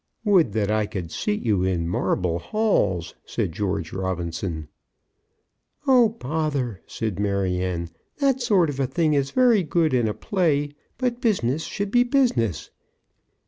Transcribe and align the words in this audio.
"Would 0.25 0.53
that 0.53 0.71
I 0.71 0.87
could 0.87 1.11
seat 1.11 1.43
you 1.43 1.61
in 1.63 1.87
marble 1.87 2.39
halls!" 2.39 3.13
said 3.23 3.51
George 3.51 3.93
Robinson. 3.93 4.67
"Oh, 5.85 6.09
bother!" 6.09 6.81
said 6.87 7.19
Maryanne. 7.19 7.89
"That 8.17 8.41
sort 8.41 8.71
of 8.71 8.79
a 8.79 8.87
thing 8.87 9.13
is 9.13 9.29
very 9.29 9.61
good 9.61 9.93
in 9.93 10.07
a 10.07 10.15
play, 10.15 10.71
but 10.97 11.21
business 11.21 11.65
should 11.65 11.91
be 11.91 12.01
business." 12.01 12.71